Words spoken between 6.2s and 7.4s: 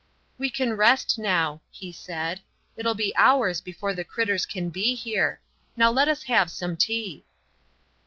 have some tea."